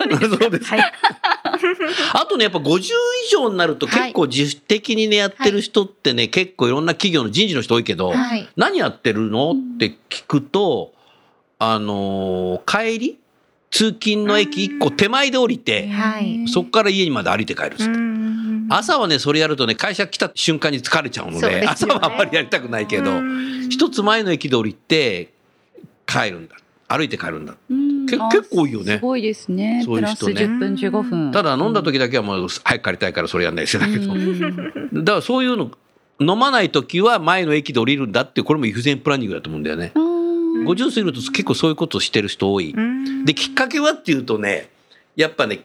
[0.00, 0.92] そうですはい
[2.14, 2.90] あとねやっぱ50以
[3.30, 8.48] 上になると結構自主的にねやってる人ってね、結構いろんな企業の人事の人多いけど、はい。
[8.56, 9.52] 何やってるの？
[9.52, 10.92] って聞くと
[11.60, 13.18] あのー帰り？
[13.70, 16.46] 通勤の駅1個手前で降りて、はい。
[16.48, 17.92] そこから家にまで歩いて帰るっつって。
[17.92, 18.66] うん。
[18.68, 23.68] 朝はねそれやるとね会社来た瞬間に疲れちゃうので朝はあんまりやりたくないけどうん。
[23.68, 25.32] 一つ前の駅で降りて
[26.06, 26.56] 帰るんだ。
[26.88, 27.54] 歩いて帰るんだ。
[27.68, 28.94] 結構いいよね。
[28.94, 29.82] すごいですね。
[29.84, 30.34] そういう人ね。
[30.42, 31.30] 10分15分。
[31.30, 35.04] ただ飲んだ時だけはもう早く帰りたいからそれやんないしてだけど、うん。
[35.04, 35.70] だからそういうの
[36.18, 39.92] 飲まない時は前の駅で降りるんだってこれもイフゼンプランニングだと思うんだよね。
[39.94, 40.09] うん
[40.64, 42.72] 50過ぎると結構そういうことをしてる人多い。
[42.76, 44.70] うんできっかけはっていうとね
[45.14, 45.60] やっぱね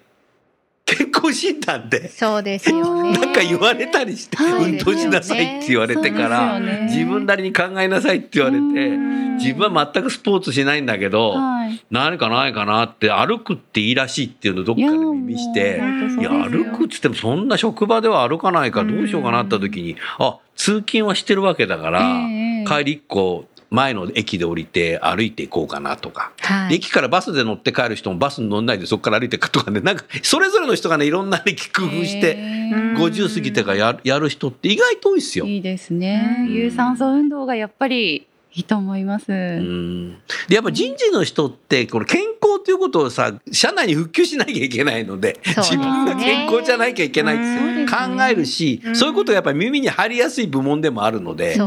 [0.86, 3.14] 健康診断でそうですよね。
[3.14, 11.84] なんか言われたりして、はい運動しなさいって言われてから、ね自分なりに考えなさいって言われて、うん自分は全くスポーツしないんだけど、はい。
[11.92, 15.82] 何かないかなって歩くっていいらしいっていうのをどっかで耳して。
[16.20, 26.70] いや歩くっつってもそんな職場では歩かないからどうしようかなって時にあ通勤はしてるわけだから、ええ帰り一個前の駅で降りて歩いていこうかなとか、はい。
[26.70, 35.46] で駅からバスで乗って帰る人もバスに乗んないでそこから歩いていくとかねなんかそれぞれの人がねいろんなね工夫して、えうん50過ぎてからややる人って意外と多いですよ。
[35.46, 36.46] いいですね。
[36.48, 39.32] うん有酸素運動がやっぱりいいと思います。
[39.32, 47.38] うんでやっぱ人事の人ってこの健康ということをさ社内に復旧しなきゃいけないので、自分が健康じゃなきゃいけないっ
[47.86, 51.58] て考ねえるし、うんそういうことがやっぱり耳に入りやすい部門でもあるので。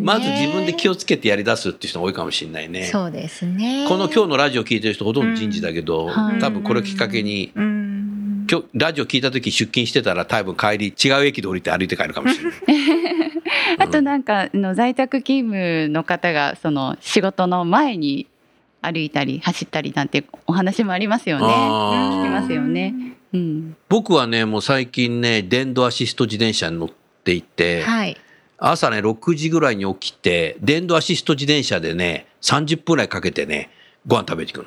[0.00, 2.84] まず自分で気をつけてやり出すっていう人が多いかもしれないね。
[2.84, 3.86] そうですね。
[3.88, 7.87] この今日のラジオ聞いてる人ほとんど人事だけど、多分これをきっかけに、うん。
[8.50, 12.54] 今日ラジオ聞いた時出勤してたら多分帰り違う駅で降りて歩いて帰るかもしれない。
[13.78, 18.26] あとなんかあの在宅勤務の方がその仕事の前に
[18.80, 21.44] 歩いたり走ったりなんてお話もありますよね。
[21.44, 22.94] 聞きますよね。
[23.34, 23.76] うん。
[23.88, 26.90] 僕はね、もう最近ね、電動アシスト自転車に乗っ
[27.24, 28.16] ていて、はい。
[28.56, 33.70] 朝ね、6時ぐらいに起きて、電動アシスト自転車でね、30分ぐらいかけてね、
[34.06, 34.66] ご飯食べていくの。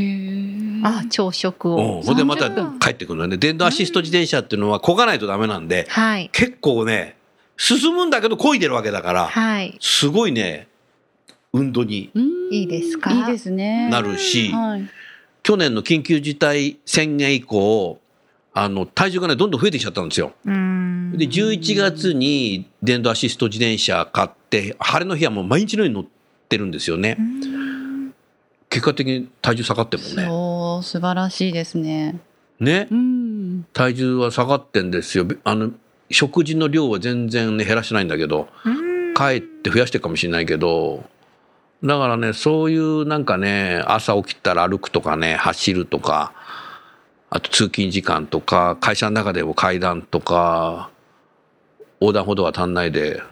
[0.00, 1.74] へーあ、朝食うん。
[1.98, 2.02] を。
[2.02, 3.36] ほんでまた30分帰ってくるのね。
[3.36, 6.30] 電動アシスト自転車っていうのは漕がないとダメなんで、はい。
[6.32, 7.16] 結構ね、
[7.56, 9.76] 進むんだけど漕いでるわけだから、はい。
[9.80, 10.68] すごいね、
[11.52, 13.10] 運動にうんいいですか？
[13.12, 13.88] いいですね。
[13.90, 14.88] なるし、はい。
[15.42, 17.98] 去年の緊急事態宣言以降、
[18.54, 20.32] あの、体重がね、どんどん増えてきちゃったんですよ。
[20.44, 21.12] うん。
[21.16, 26.04] で、11月に電動アシスト自転車買って、晴れの日はもう毎日のように乗っ
[26.48, 27.22] てるんですよねう。
[27.22, 27.40] ん
[28.70, 30.24] 結果的に体重下がってるもんね。
[30.26, 32.20] そう素晴らしいですね。
[32.60, 32.88] ね？
[32.90, 32.94] う。
[32.94, 33.66] ん。
[33.72, 35.26] 体重は下がってんですよ。
[35.44, 35.70] あの、
[36.10, 41.04] 食事の量は全然ね、減らしてないんだけど、うんかえって増やしてるかもしれないけど、
[41.82, 46.32] だからね、そういうなんかね、朝起きたら歩くとかね、走るとか、
[47.28, 50.90] あと通勤時間とか、会社の中でも階段とか、
[52.00, 53.22] 横断歩道は足んないでうん。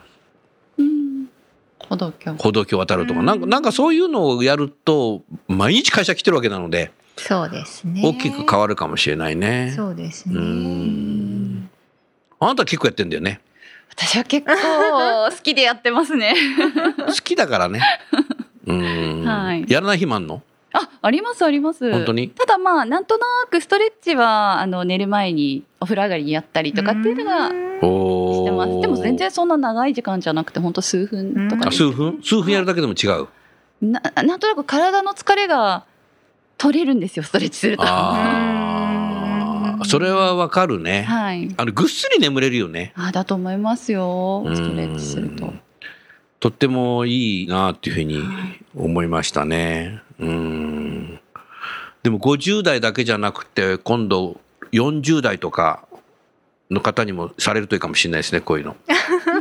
[1.89, 2.33] 歩道橋。
[2.35, 8.01] 歩道橋渡るとか、なんかなんかそういうのをやると、毎日会社来てるわけなので、そうですね。
[8.03, 9.73] 大きく変わるかもしれないね。
[9.75, 10.39] そうですうね。
[10.39, 11.69] ん
[12.39, 13.41] あなた結構やってんだよね。
[13.89, 16.35] 私は結構好きでやってますね。
[17.07, 17.81] 好きだからね。
[18.65, 20.43] うん、はいやらない日もあんの？
[20.79, 21.91] あ、ありますあります。
[21.91, 22.29] 本当に？
[22.29, 27.49] ただまあなんとなくストレッチはあの寝る前にお風呂上がりにやったりとかっていうのが
[27.81, 28.71] おしてます。
[28.71, 32.19] ーでも全然そんな長い時間じゃなくて本当数分とか数分？
[32.23, 33.27] 数分やるだけでも違う？
[33.81, 35.85] ななんとなく体の疲れが
[36.57, 37.83] 取れるんですよストレッチすると。
[39.85, 41.03] それはわかるね。
[41.03, 41.53] はい。
[41.55, 42.93] あのぐっすり眠れるよね。
[42.95, 45.61] あだと思いますよストレッチするとうん。
[46.39, 48.21] とってもいいなっていうふうに
[48.75, 50.01] 思いましたね。
[50.19, 51.19] うん。
[52.03, 54.39] でも50代だけじゃなくて今度
[54.71, 55.87] 40代とか
[56.69, 58.75] の方にもされるといいかもしれないですねこういうの。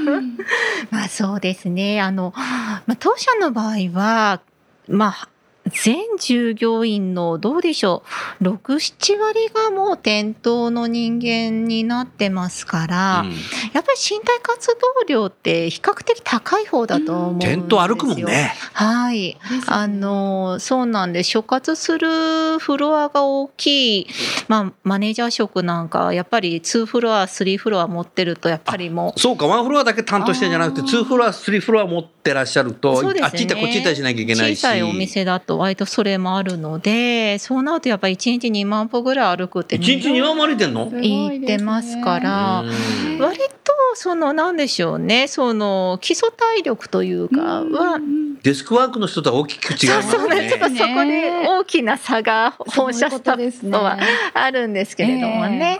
[0.90, 2.00] まあそうですね。
[2.00, 4.40] あの、まあ、当社の場合は、
[4.88, 5.28] まあ、
[5.72, 8.02] 全従業員のどうでしょ
[8.40, 13.32] う？6、7割がもう店頭の人間になってますから、うん
[13.72, 17.56] やっぱり身体活動量って比較的高い方だと思うんですよ。
[17.58, 18.54] 店頭歩くもんね。
[18.72, 19.36] はい。
[19.66, 21.30] あの、そうなんです。
[21.30, 24.06] 所轄するフロアが大きい、
[24.48, 34.58] まあ、マネージャー職なんかは、やっぱり2フロア、3フロア持ってると、やっぱりもう、そうかワンフロアだけ担当してんじゃなくてあーツーフロアスリーフロア持ってらっしゃると、そうですねあっち行ったりこっち行ったりしなきゃいけないし。
[34.60, 40.90] 小さいお店だと割とそれもあるので、そうなるとやっぱり1日2万歩ぐらい歩くって、一日2万も歩いてんの？
[40.90, 47.98] 言ってますからうん割とそのなんでしょうね、その基礎体力というかは、
[48.42, 53.98] デスクワークの人とは大きく違いますそうなんねですちょっとそこで大きな差が本社スタッフとは
[54.34, 55.78] あるんですけれどもね。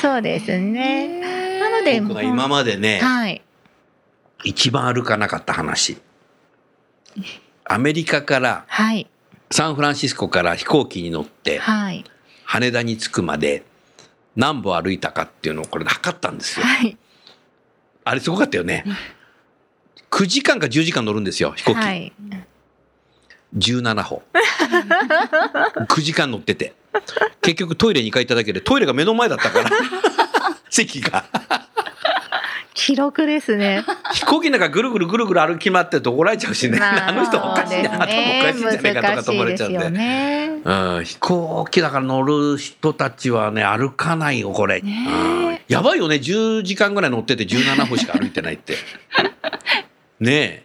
[0.00, 1.60] そうですね。
[1.60, 3.42] なので、僕が今までね、はい。
[4.42, 5.98] 一番歩かなかった話。
[7.64, 9.08] アメリカからはい。
[9.50, 12.04] サンフランシスコから飛行機に乗ってはい。
[12.44, 13.64] 羽田に着くまで
[14.36, 16.66] 何歩歩いたかっていうのをこれで測ったんですよ。
[16.66, 16.96] はい。
[18.04, 18.84] あれすごかったよね。
[20.10, 21.76] 9時間か10時間乗るんですよ飛行機。
[21.76, 22.12] はい。
[23.56, 24.22] 17歩。
[25.88, 26.74] 9時間乗ってて。
[27.40, 29.70] 結局トイレ2回行っただけでトイレが目の前だったから。
[30.70, 31.24] 席が。
[32.74, 33.84] 記録ですね。
[34.14, 36.78] 飛行機の中ぐるぐるぐるぐる歩き回って怒られちゃうしね。
[36.80, 39.90] あの人おかしいな、頭おかしいんじゃないかとかと思われちゃうんで。
[39.90, 40.60] ね。
[40.64, 44.78] うん、飛行機だから乗る人たちはね、歩かないよ、これ。
[44.78, 48.76] うんやばいよね、10時間ぐらい乗ってて17分しか歩いてないって。
[50.20, 50.63] ね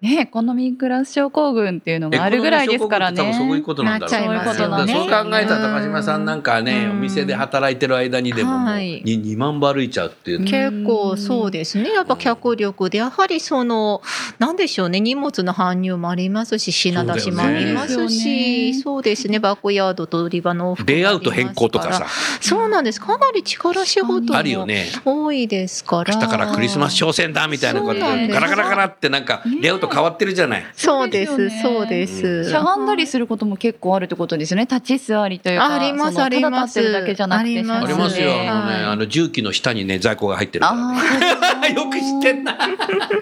[0.00, 2.18] ねエコノミークラス症候群っていうのえ。
[2.18, 3.62] があるぐらいですからエコノミー症候群って多分そういうね。
[3.62, 10.44] ことなんだろうなっちゃいますよねそう考えたら高島さんなんかね、うんお店で働いてる間にでももうはいに2万歩歩いちゃうっていう。
[10.44, 11.90] 結構そうですね。
[11.90, 14.02] やっぱ脚力で、やはりその、
[14.38, 22.06] なんでしょうね、荷物の搬入もありますし、品出しもありますし、ねそうですね、バックヤードと売り場の往復レイアウト変更とかさ、
[22.40, 23.00] そうなんです。
[23.00, 24.86] かなり力仕事もあるよね。
[25.04, 26.14] 多いですから。
[26.14, 30.66] 明日からクリスマス商戦だみたいなことでガラガラガラってなんかレイアウト変わってるじゃない。
[30.74, 32.50] そうです、そそううでですす。
[32.50, 34.66] しゃがんだりすることも結構あるってことですよね。
[34.70, 35.74] 立ち座りというか。
[35.74, 36.74] ありますあります。
[36.74, 37.50] ただ立ってるだけじゃなくて。
[37.58, 38.20] あります。
[38.20, 38.30] よ。
[38.32, 40.74] あのね、はいあの重機の下にね在庫が入ってるか
[41.74, 42.58] よく知ってんな。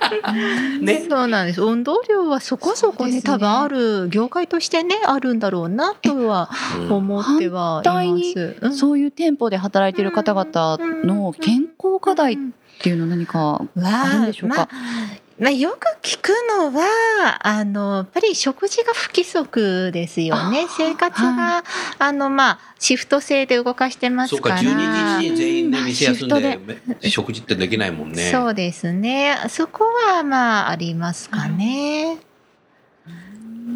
[0.83, 1.07] ね。
[1.09, 1.63] そうなんです。
[1.63, 6.51] 運動量はそこそこね、多分ある、業界としてね、あるんだろうなとは
[6.81, 6.93] うん。
[6.93, 8.57] 思ってはい反対にます。
[8.61, 8.75] うん。
[8.75, 12.37] そういう店舗で働いている方々の健康課題っ
[12.83, 14.69] ていうのは何かあるんでしょうか？
[15.39, 16.29] まあまあ、よく聞く
[16.59, 20.67] のはあのやっぱり食事が不規則ですよね。
[20.77, 21.65] 生活が、
[21.99, 26.59] あのまあシフト制で動かしてまそうか、すから12時に全員で店休んで。
[27.11, 28.31] 食事ってできないもんね。
[28.31, 29.37] そうですね。
[29.49, 32.19] そこはまあありますかね。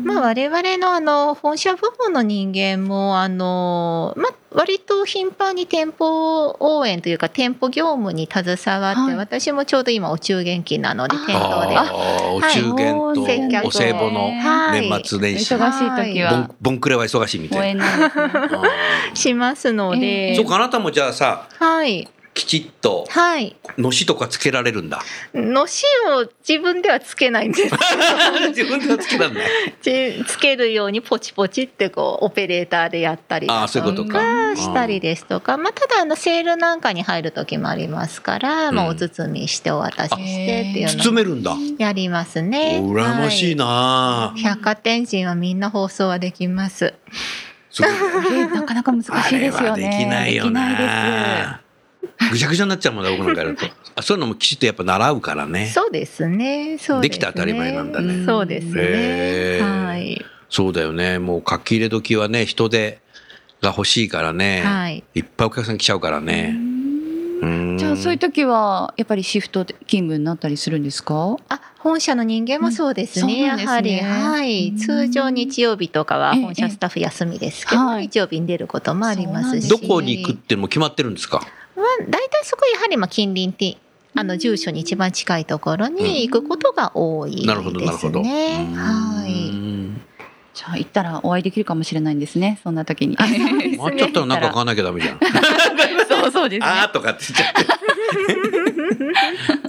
[0.04, 8.48] まあ、我々のあの本社部門の人間もあの、まあ、割と頻繁に店舗応援というか店舗業務に携
[8.82, 9.14] わって、はい。
[9.16, 11.76] 私もちょうど今お中元期なので店頭で。
[11.76, 14.88] ああ、お中元とお歳暮のはい。
[14.88, 15.54] 年末年始。
[15.54, 17.84] 忙しい時ボはンボンクレは忙しいみたいな。
[17.98, 18.12] ね。
[18.14, 18.62] あ
[19.14, 22.08] しますのえで、えーそうか、あなたもじゃあさ、はい
[22.38, 25.02] きちっとはいのしとかつけられるんだ。
[25.34, 27.74] のしを自分ではつけないんです
[28.50, 29.46] 自分ではつけらんない。
[29.82, 34.54] じつけるようにポチポチってこうオペレーターでやったりああ、そういうことか。
[34.56, 41.56] したりですとか、まあ、ただあのセールなんかに入る時もありますから、まあ、うんお包みしてお渡ししてっていう包のめるんだ。
[41.78, 42.80] やりますね。
[42.82, 44.32] 羨ましいは。
[44.34, 46.94] ない百貨店人はみんな放送はできます。
[48.52, 49.62] なかなか難しいですよね。
[49.62, 51.60] あれはできないよな。
[52.30, 53.66] ぐちゃぐちゃになっちゃうもんね、僕なんかやると。
[53.96, 55.66] あそういうのもきちっとやっぱ習うからね。
[55.74, 56.78] そうですね。
[56.78, 59.58] そうできて当たり前なんだねそうですね。
[59.60, 60.24] はい。
[60.50, 61.18] そうだよね。
[61.18, 63.00] もう書き入れ時はね、人手
[63.60, 64.62] が欲しいからね。
[64.64, 65.02] はい。
[65.14, 66.56] いっぱいお客さん来ちゃうからね。
[67.40, 71.36] うんじゃあそういう時はやっぱりシフト勤務になったりするんですか？
[71.48, 73.32] あ、本社の人間もそうですね。
[73.32, 74.68] うんそうなんですねやはり、はい。
[74.70, 79.68] うん通常日曜日とかはええ本社スタッフ休みですけど、はい日曜日に出ることもありますし。
[79.68, 81.38] どこに行くってもう決まってるんですか？
[81.38, 81.48] まあ、
[82.08, 83.78] 大体そこやはりまあ近隣って
[84.14, 87.46] あの住所に一番近いところに行くことが多いですね。
[87.46, 88.22] なるほど、なるほど。
[88.22, 89.48] はい。
[89.48, 90.08] い。
[90.54, 92.58] じゃあ行ったらお会いできるかもしれないんですね。
[92.64, 93.16] そんな時に。
[93.76, 95.20] もうちょっとなんか買わなきゃダメじゃん。
[96.08, 96.66] そうそうですね。
[96.66, 97.68] あーとかって言っちゃって。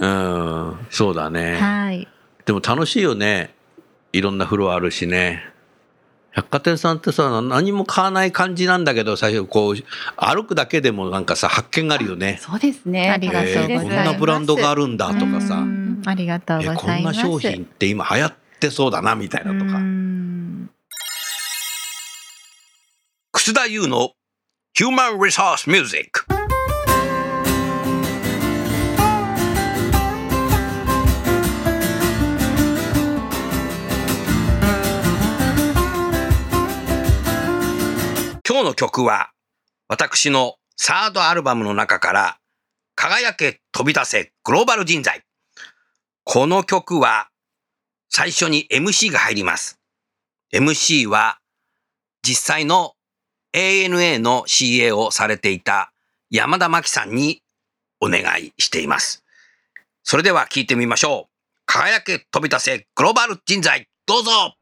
[0.00, 1.56] うん、そうだね。
[1.60, 2.08] はい。
[2.44, 3.54] でも楽しいよね。
[4.12, 5.44] いろんなフロアあるしね。
[6.32, 9.74] 百貨店さんってさ、何も買わない感じなんだけど、最初こう、
[10.16, 12.38] 歩くだけでもなんかさ、発見があるよね。
[12.40, 13.10] そうですね。
[13.10, 16.86] ありがとうございますえーこんなブランドがあるんだとかさう、んありがとうごえざいます。
[16.86, 19.78] こんな商品って今流行ってそうだな、みたいなとうか。
[19.78, 20.70] ん
[23.32, 24.12] 楠田優の
[24.78, 26.24] Human Resource Music。
[38.60, 39.30] 今日の曲は
[39.88, 42.36] 私のサードアルバムの中から
[42.94, 45.22] 輝け飛び出せグローバル人材。
[46.24, 47.30] この曲は
[48.10, 49.80] 最初に MC が入ります。
[50.52, 51.38] MC は
[52.20, 52.92] 実際の
[53.54, 55.90] ANA の CA をされていた
[56.28, 57.40] 山田真紀さんに
[57.98, 59.24] お願いしています。
[60.02, 61.62] それでは聞いてみましょう。
[61.64, 64.54] 輝け飛び出せグローバル人材、どうぞ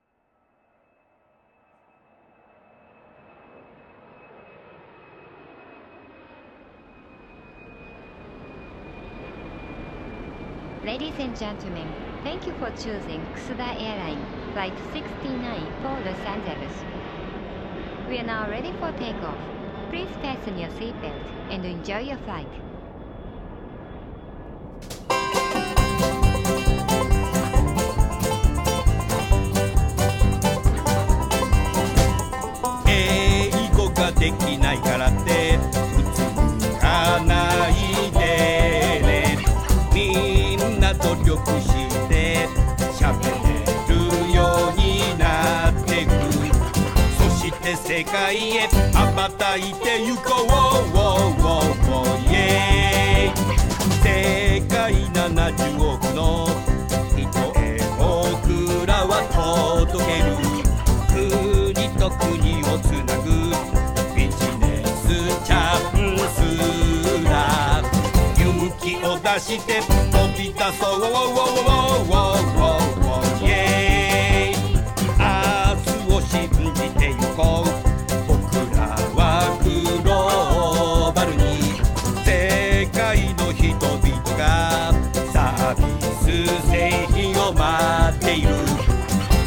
[10.87, 11.87] Ladies and gentlemen,
[12.23, 14.19] thank you for choosing Kusuda Airline
[14.53, 16.73] Flight 69 for Los Angeles.
[18.09, 19.37] We are now ready for takeoff.
[19.89, 22.47] Please fasten your seatbelt and enjoy your flight.
[32.87, 34.66] 英語ができない
[41.38, 42.48] な努力して
[42.92, 43.48] 喋れ
[43.88, 43.96] る
[44.34, 44.38] よ
[44.72, 46.10] うになってく。
[47.16, 50.48] そして世界へ羽ばたいてゆこう
[52.30, 53.48] イエーイ。
[54.02, 56.48] 世界70億の
[57.16, 57.28] 人
[57.60, 59.12] へ僕らは
[59.88, 60.26] 届ける。
[61.08, 63.26] 国と国をつなぐ。
[64.14, 65.06] ビジネス
[65.44, 65.56] チャ
[65.94, 66.28] ンス
[67.24, 67.82] だ。
[68.38, 69.68] 勇気を出して
[70.58, 71.06] 飛び出そう
[73.40, 74.58] イエーイ
[75.16, 75.22] 明
[75.84, 77.66] 日を信じてゆこう
[78.26, 78.36] 僕
[78.76, 78.80] ら
[79.14, 79.22] は
[79.62, 79.68] グ
[80.04, 81.42] ローバルに
[82.24, 82.28] 世
[82.92, 84.42] 界の人々が
[85.32, 88.48] サービス製品を待っている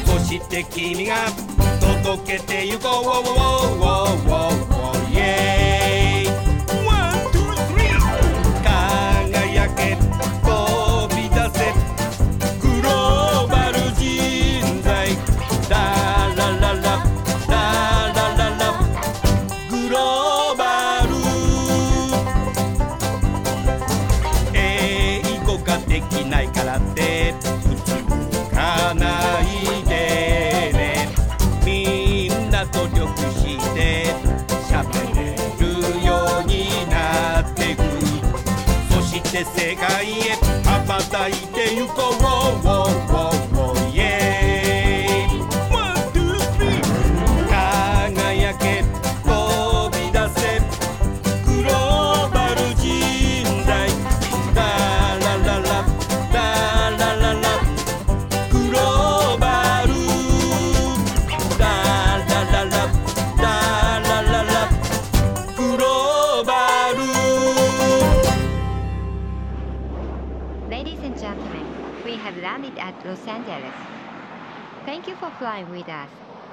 [0.05, 1.28] そして君が
[2.03, 4.31] 届けてゆこう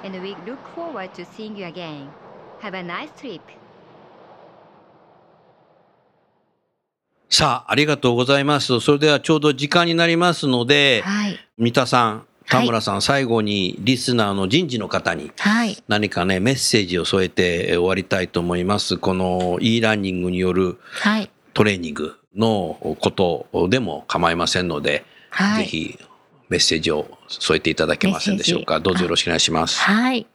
[0.03, 2.09] and we look forward to seeing you again.
[2.61, 3.41] Have a nice trip.
[7.29, 8.79] さあ、ありがとうございます。
[8.79, 11.39] それではちょうど時間になりますので、はい。
[11.57, 15.77] 三田さん、田村さん、最後にリスナーの人事の方にはい。
[15.87, 18.97] 何かね、メッセージを添えて終わりたいと思います。
[18.97, 21.29] この e ラーニングによるはい。
[21.53, 25.65] トレーニングのことでも構いませんので、はい。
[25.65, 25.99] ぜひ
[26.49, 28.79] メッセージを添えていただけませんでしょうか？
[28.79, 29.79] どうぞよろしくお願いします。
[29.79, 30.27] はい。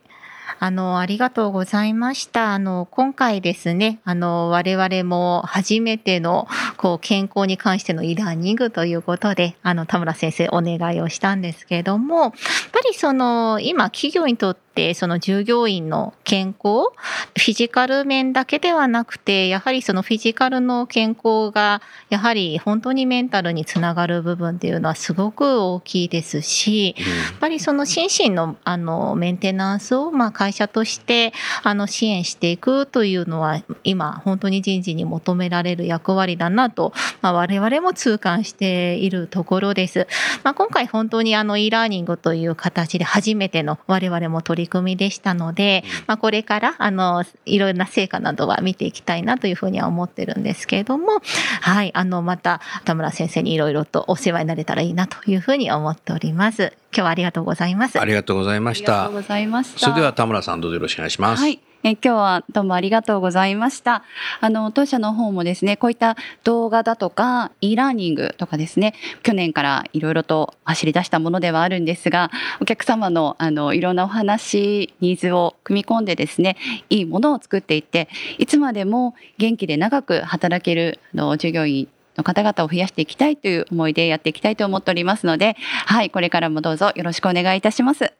[0.60, 2.54] あの、ありがとうございました。
[2.54, 6.46] あの、今回ですね、あの、我々も初めての、
[6.76, 12.32] こう、健康に関しての e ラーニングということで、あの、田村先生お願いをしたんですけれども、やっ
[12.70, 16.90] ぱりその、今、企業にとって、その従業員の健康、
[17.36, 27.04] フィジカル面だけではなくて、やはりそのフィジカルの健康が、やはり本当にメンタルにつながる部分っていうのはすごく大きいですし、や
[27.36, 40.06] っぱりその心身のあのメンテナンスをまあ会社としてあの支援していくというのは今本当に人事に求められる役割だなと、まあ、我々も痛感しているところです。
[40.42, 51.20] まあ、今回本当にあの e ラーニングという形で初めての我々も取り組みでしたので、まあ、これからあのいろんな成果などは見ていきたいなというふうには思ってるんですけれども、
[51.60, 56.72] はい、あのまた田村先生にいろいろとお世話になれたらいいなというふうに思っております。
[56.92, 58.00] 今日はありがとうございます。
[58.00, 59.22] ありがとうございましたありがとう。
[59.22, 59.80] ございました。
[59.80, 61.42] それでは田村さんどうぞよろしくお願いします。
[61.42, 61.60] はい。
[61.86, 64.04] え今日はどうもありがとうございました。
[64.40, 72.30] あの、当社の方もですね、こういった動画だとか、e ラーニングとかですね、去年からいろいろと走り出したものではあるんですが、
[72.62, 76.56] お客様の、あの、いろんなお話、ニーズを組み込んでですね、
[76.88, 78.08] いいものを作っていって、
[78.38, 85.54] いつまでも元気で長く働ける、あの、従業員の方々を増やしていきたいという思いでやっていきたいと思っておりますので、
[85.84, 88.14] はい、これからもどうぞよろしくお願いいたします。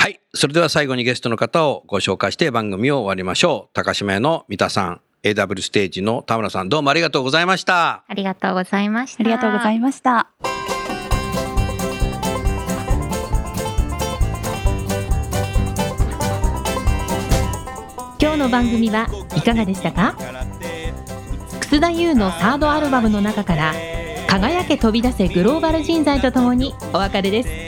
[0.00, 0.20] はい。
[0.32, 3.70] それでは最後にゲストの方をご紹介して番組を終わりましょう。
[3.74, 8.04] 高島屋の三田さん、AW ステージの田村さん、どうもありがとうございました。
[8.06, 9.22] ありがとうございました。
[9.22, 10.30] ありがとうございました。
[18.20, 20.16] 今日の番組はいかがでしたか？
[21.60, 23.74] 楠田優のサードアルバムの中から
[24.28, 27.67] 「輝け飛び出せグローバル人材」とともにお別れです